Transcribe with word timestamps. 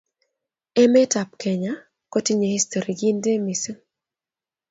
emeetab 0.81 1.29
kenya 1.41 1.73
kotinye 2.11 2.47
historii 2.55 2.99
kintee 2.99 3.37
misiing 3.45 3.81